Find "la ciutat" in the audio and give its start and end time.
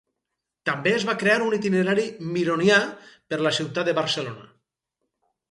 3.43-3.93